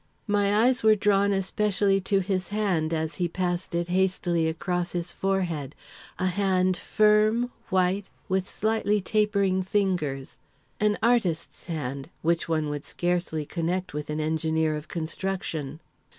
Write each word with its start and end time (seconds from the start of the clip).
My 0.25 0.63
eyes 0.65 0.81
were 0.81 0.95
drawn 0.95 1.31
especially 1.31 2.01
to 2.01 2.21
his 2.21 2.47
hand 2.47 2.91
as 2.91 3.17
he 3.17 3.27
passed 3.27 3.75
it 3.75 3.89
hastily 3.89 4.47
across 4.47 4.93
his 4.93 5.11
forehead 5.13 5.75
a 6.17 6.25
hand 6.25 6.75
firm, 6.75 7.51
white, 7.69 8.09
with 8.27 8.49
slightly 8.49 8.99
tapering 8.99 9.61
fingers 9.61 10.39
an 10.79 10.97
artist's 11.03 11.67
hand 11.67 12.09
which 12.23 12.49
one 12.49 12.67
would 12.69 12.83
scarcely 12.83 13.45
connect 13.45 13.93
with 13.93 14.09
an 14.09 14.19
engineer 14.19 14.75
of 14.75 14.87
construction. 14.87 15.79